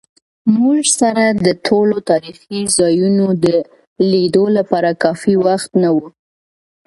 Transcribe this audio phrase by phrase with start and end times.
[0.55, 3.45] موږ سره د ټولو تاریخي ځایونو د
[4.11, 5.97] لیدو لپاره کافي وخت نه و.